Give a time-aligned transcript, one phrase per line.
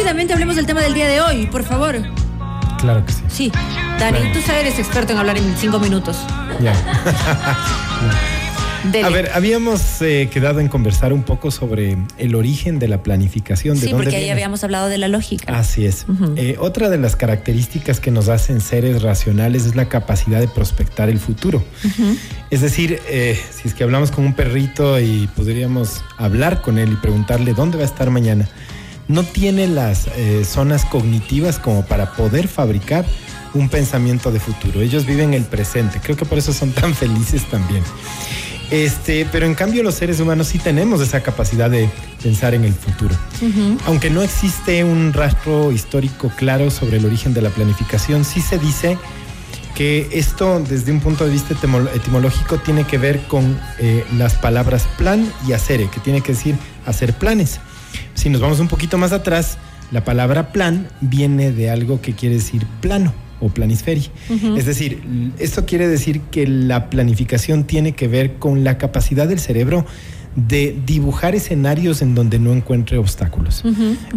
[0.00, 1.94] rápidamente hablemos del tema del día de hoy, por favor.
[2.78, 3.22] Claro que sí.
[3.28, 3.52] Sí,
[3.98, 4.32] Dani, Claro.
[4.32, 6.16] tú eres experto en hablar en cinco minutos.
[6.58, 6.72] Ya.
[8.90, 9.06] Dele.
[9.06, 13.74] A ver, habíamos eh, quedado en conversar un poco sobre el origen de la planificación.
[13.74, 15.54] ¿De sí, dónde porque ahí habíamos hablado de la lógica.
[15.54, 16.06] Así es.
[16.36, 21.10] Eh, otra de las características que nos hacen seres racionales es la capacidad de prospectar
[21.10, 21.62] el futuro.
[22.48, 26.90] Es decir, eh, si es que hablamos con un perrito y podríamos hablar con él
[26.90, 28.48] y preguntarle dónde va a estar mañana,
[29.10, 33.04] no tiene las eh, zonas cognitivas como para poder fabricar
[33.54, 34.80] un pensamiento de futuro.
[34.80, 36.00] Ellos viven el presente.
[36.02, 37.82] Creo que por eso son tan felices también.
[38.70, 41.88] Este, pero en cambio los seres humanos sí tenemos esa capacidad de
[42.22, 43.16] pensar en el futuro.
[43.86, 48.58] Aunque no existe un rastro histórico claro sobre el origen de la planificación, sí se
[48.58, 48.96] dice
[49.74, 54.34] que esto desde un punto de vista etimo- etimológico tiene que ver con eh, las
[54.34, 56.54] palabras plan y hacer, que tiene que decir
[56.86, 57.58] hacer planes.
[58.20, 59.56] Si nos vamos un poquito más atrás,
[59.90, 64.10] la palabra plan viene de algo que quiere decir plano o planisferia.
[64.58, 65.00] Es decir,
[65.38, 69.86] esto quiere decir que la planificación tiene que ver con la capacidad del cerebro
[70.36, 73.64] de dibujar escenarios en donde no encuentre obstáculos.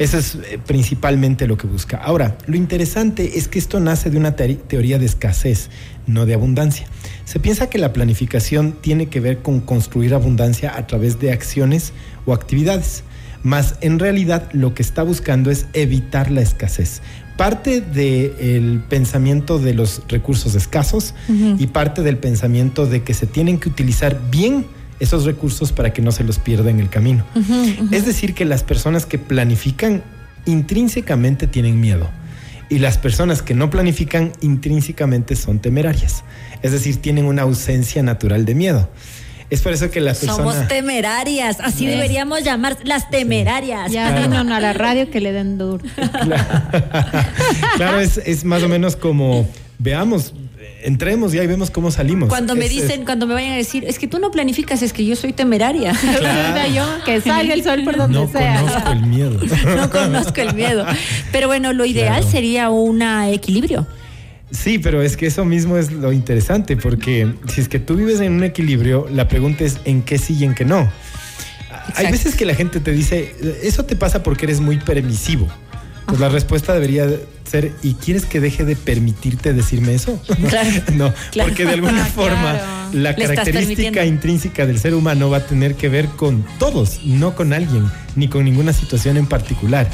[0.00, 1.98] Eso es eh, principalmente lo que busca.
[1.98, 5.70] Ahora, lo interesante es que esto nace de una teoría de escasez,
[6.08, 6.88] no de abundancia.
[7.24, 11.92] Se piensa que la planificación tiene que ver con construir abundancia a través de acciones
[12.26, 13.04] o actividades,
[13.42, 17.02] mas en realidad lo que está buscando es evitar la escasez.
[17.36, 23.58] Parte del pensamiento de los recursos escasos y parte del pensamiento de que se tienen
[23.58, 24.66] que utilizar bien
[25.00, 27.24] esos recursos para que no se los pierda en el camino.
[27.90, 30.02] Es decir, que las personas que planifican
[30.44, 32.08] intrínsecamente tienen miedo
[32.68, 36.24] y las personas que no planifican intrínsecamente son temerarias.
[36.62, 38.88] Es decir, tienen una ausencia natural de miedo.
[39.50, 40.68] Es por eso que las Somos personas...
[40.68, 43.90] temerarias, así deberíamos llamar las temerarias.
[43.92, 45.84] Ya vino a la radio que le den duro.
[47.76, 49.46] claro, es, es más o menos como,
[49.78, 50.32] veamos,
[50.84, 52.28] entremos y ahí vemos cómo salimos.
[52.28, 54.82] Cuando me Es- es- dicen, cuando me vayan a decir, es que tú no planificas,
[54.82, 55.92] es que yo soy temeraria.
[56.02, 58.60] Mira yo, que salga el sol por donde no sea.
[58.62, 59.40] conozco el miedo.
[59.76, 60.86] no conozco el miedo.
[61.30, 62.30] Pero bueno, lo ideal Claro.
[62.30, 63.86] sería un equilibrio.
[64.52, 68.20] Sí, pero es que eso mismo es lo interesante, porque si es que tú vives
[68.20, 70.90] en un equilibrio, la pregunta es en qué sí y en qué no.
[71.96, 75.48] Hay veces que la gente te dice, eso te pasa porque eres muy permisivo.
[76.06, 77.06] Pues la respuesta debería
[77.50, 80.20] ser, ¿y quieres que deje de permitirte decirme eso?
[80.48, 80.70] Claro.
[80.94, 81.48] no, Claro.
[81.48, 82.88] porque de alguna forma claro.
[82.92, 87.34] la Le característica intrínseca del ser humano va a tener que ver con todos, no
[87.34, 89.88] con alguien, ni con ninguna situación en particular.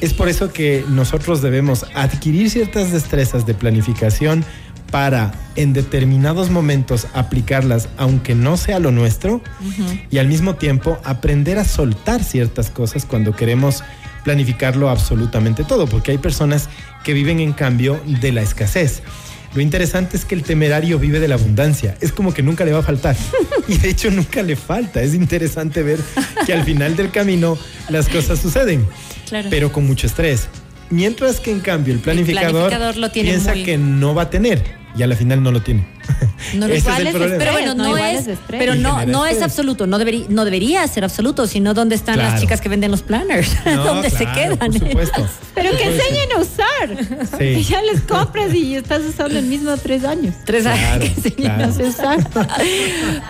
[0.00, 4.44] Es por eso que nosotros debemos adquirir ciertas destrezas de planificación
[4.90, 9.42] para en determinados momentos aplicarlas aunque no sea lo nuestro
[10.10, 13.82] y al mismo tiempo aprender a soltar ciertas cosas cuando queremos
[14.24, 16.68] planificarlo absolutamente todo, porque hay personas
[17.04, 19.02] que viven en cambio de la escasez.
[19.54, 21.96] Lo interesante es que el temerario vive de la abundancia.
[22.00, 23.16] Es como que nunca le va a faltar.
[23.66, 25.02] Y de hecho nunca le falta.
[25.02, 25.98] Es interesante ver
[26.46, 27.58] que al final del camino
[27.88, 28.86] las cosas suceden,
[29.28, 29.48] Claro.
[29.50, 30.48] pero con mucho estrés.
[30.90, 34.30] Mientras que en cambio el planificador, planificador lo tiene piensa muy- que no va a
[34.30, 34.64] tener
[34.96, 35.86] y a la final no lo tiene.
[36.54, 37.38] No, Ese igual es el es problema.
[37.38, 38.58] Pero bueno, No, es, es estrés.
[38.60, 42.40] pero no, no es absoluto, no debería, no debería ser absoluto, sino dónde están las
[42.40, 44.58] chicas que venden los planners, No, dónde se quedan.
[44.58, 45.26] Por supuesto.
[45.54, 47.28] Pero que enseñen a usar.
[47.38, 47.44] Sí.
[47.58, 50.34] Y ya les compras y estás usando el mismo tres años.
[50.44, 51.84] Tres Claro, años que enseñan claro.
[51.84, 52.48] a usar.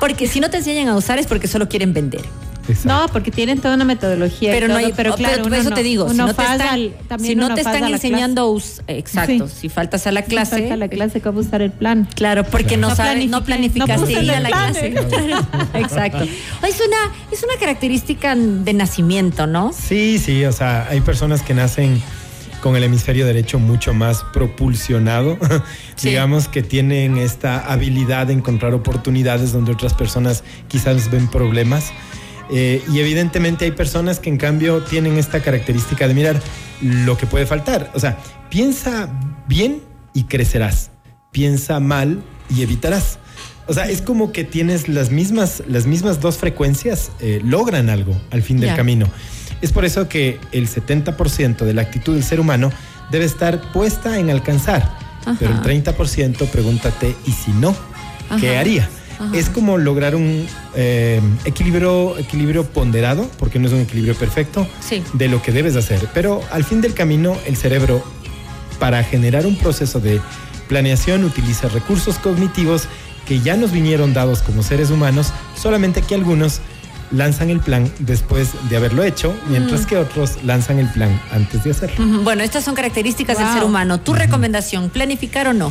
[0.00, 2.22] Porque si no te enseñan a usar es porque solo quieren vender.
[2.68, 2.88] Exacto.
[2.88, 4.50] No, porque tienen toda una metodología.
[4.52, 6.30] Pero no hay, pero oh, claro, por uno eso no- te digo, si no te
[6.30, 9.54] están, al- si no te están a enseñando, a us- exacto, Sí.
[9.62, 10.50] si faltas a la clase.
[10.50, 12.08] clase, Falta la clase cómo usar el plan.
[12.14, 14.88] Claro, porque no, No sabe, no planificaste ir a la clase.
[15.74, 16.22] Exacto.
[16.24, 19.72] Es una, es una característica de nacimiento, ¿no?
[19.72, 22.00] Sí, sí, o sea, hay personas que nacen
[22.62, 25.36] con el hemisferio derecho mucho más propulsionado,
[25.96, 26.08] Sí.
[26.08, 31.92] digamos que tienen esta habilidad de encontrar oportunidades donde otras personas quizás ven problemas.
[32.50, 36.40] Eh, y evidentemente hay personas que en cambio tienen esta característica de mirar
[36.80, 37.90] lo que puede faltar.
[37.94, 38.18] O sea,
[38.50, 39.08] piensa
[39.48, 39.82] bien
[40.12, 40.90] y crecerás.
[41.32, 42.22] Piensa mal
[42.54, 43.18] y evitarás.
[43.66, 48.14] O sea, es como que tienes las mismas, las mismas dos frecuencias, eh, logran algo
[48.30, 49.08] al fin del camino.
[49.62, 52.70] Es por eso que el 70% de la actitud del ser humano
[53.10, 54.82] debe estar puesta en alcanzar.
[55.22, 55.36] Ajá.
[55.38, 57.74] Pero el 30% pregúntate, ¿y si no?
[58.38, 58.88] ¿Qué haría?
[59.18, 59.30] Ajá.
[59.36, 65.02] Es como lograr un eh, equilibrio, equilibrio ponderado, porque no es un equilibrio perfecto, Sí.
[65.12, 66.08] de lo que debes hacer.
[66.14, 68.02] Pero al fin del camino, el cerebro,
[68.78, 70.20] para generar un proceso de
[70.68, 72.88] planeación, utiliza recursos cognitivos
[73.26, 76.60] que ya nos vinieron dados como seres humanos, solamente que algunos
[77.10, 81.70] lanzan el plan después de haberlo hecho, mientras que otros lanzan el plan antes de
[81.70, 82.04] hacerlo.
[82.22, 84.00] Bueno, estas son características del ser humano.
[84.00, 85.70] ¿Tu recomendación, planificar o no?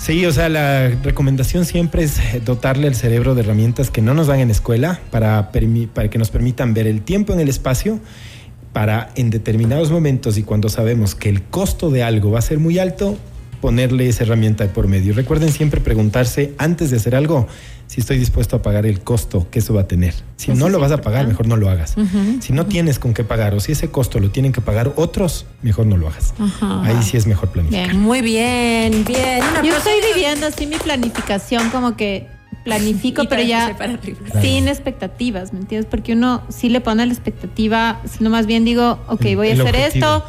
[0.00, 4.14] Sí, o sea, la recomendación siempre es eh, dotarle al cerebro de herramientas que no
[4.14, 5.52] nos dan en escuela para,
[5.92, 8.00] para que nos permitan ver el tiempo en el espacio
[8.72, 12.58] para en determinados momentos y cuando sabemos que el costo de algo va a ser
[12.58, 13.18] muy alto,
[13.60, 15.12] ponerle esa herramienta de por medio.
[15.14, 17.46] Recuerden siempre preguntarse antes de hacer algo
[17.86, 20.14] si estoy dispuesto a pagar el costo que eso va a tener.
[20.36, 21.96] Si Eso no lo vas a pagar, mejor no lo hagas.
[22.40, 25.44] Si no tienes con qué pagar o si ese costo lo tienen que pagar otros,
[25.62, 26.32] mejor no lo hagas.
[26.60, 27.88] Ahí sí es mejor planificar.
[27.88, 28.00] Bien.
[28.00, 29.40] Muy bien, bien.
[29.64, 32.28] Yo estoy viviendo así mi planificación, como que
[32.64, 34.18] planifico, pero ya para arriba.
[34.24, 34.40] Claro.
[34.46, 35.88] sin expectativas, ¿me entiendes?
[35.90, 39.52] Porque uno sí le pone la expectativa, sino más bien digo, ok, El- voy a
[39.52, 40.06] el hacer objetivo.
[40.06, 40.24] esto.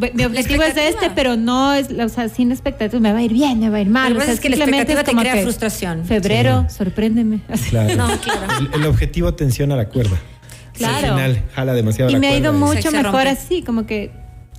[0.00, 3.22] Mi La objetivo es este, pero no es, o sea, sin expectativa, me va a
[3.22, 4.12] ir bien, me va a ir mal.
[4.12, 6.04] Lo que o sea, pasa es que la simplemente expectativa es te crea que frustración.
[6.04, 6.76] Febrero, Sí.
[6.78, 7.40] sorpréndeme.
[7.70, 7.96] Claro.
[7.96, 8.40] No, claro.
[8.72, 10.16] El, el objetivo tensiona la cuerda.
[10.72, 10.94] Claro.
[10.96, 11.02] Al
[11.34, 12.66] final jala demasiado Y la me ha ido cuerda.
[12.74, 13.28] mucho Se mejor rompe.
[13.28, 14.10] así, como que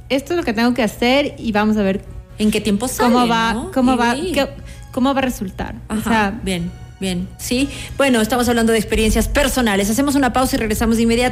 [0.10, 2.02] esto es lo que tengo que hacer y vamos a ver
[2.38, 3.12] ¿En qué tiempo sale?
[3.14, 3.72] cómo va, no?
[3.72, 4.50] cómo Y va, qué-
[4.92, 5.76] cómo va a resultar.
[5.88, 7.28] Ajá, O sea, bien, bien.
[7.38, 7.70] Sí.
[7.98, 9.90] Bueno, estamos hablando de experiencias personales.
[9.90, 11.30] Hacemos una pausa y regresamos de inmediato.